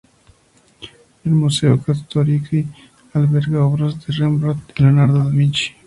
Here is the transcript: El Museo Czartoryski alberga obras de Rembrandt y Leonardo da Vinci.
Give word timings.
El 1.25 1.31
Museo 1.31 1.77
Czartoryski 1.77 2.65
alberga 3.13 3.59
obras 3.63 4.03
de 4.03 4.11
Rembrandt 4.13 4.73
y 4.75 4.81
Leonardo 4.81 5.19
da 5.19 5.29
Vinci. 5.29 5.73